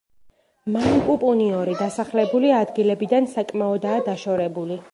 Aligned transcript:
მანპუპუნიორი 0.75 1.75
დასახლებული 1.81 2.51
ადგილებიდან 2.61 3.29
საკმაოდაა 3.35 4.05
დაშორებული. 4.09 4.79